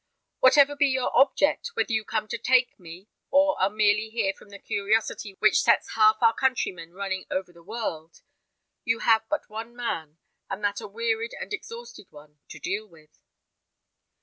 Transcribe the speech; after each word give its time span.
"Whatever 0.39 0.75
be 0.75 0.87
your 0.87 1.15
object, 1.15 1.69
whether 1.75 1.93
you 1.93 2.03
come 2.03 2.27
to 2.29 2.37
take 2.39 2.79
me, 2.79 3.07
or 3.29 3.61
are 3.61 3.69
merely 3.69 4.09
here 4.09 4.33
from 4.33 4.49
the 4.49 4.57
curiosity 4.57 5.35
which 5.37 5.61
sets 5.61 5.93
half 5.93 6.17
our 6.23 6.33
countrymen 6.33 6.91
running 6.91 7.27
over 7.29 7.53
the 7.53 7.61
world, 7.61 8.21
you 8.83 8.97
have 9.01 9.29
but 9.29 9.47
one 9.47 9.75
man, 9.75 10.17
and 10.49 10.63
that 10.63 10.81
a 10.81 10.87
wearied 10.87 11.35
and 11.39 11.53
exhausted 11.53 12.07
one, 12.09 12.39
to 12.49 12.57
deal 12.57 12.87
with." 12.87 13.19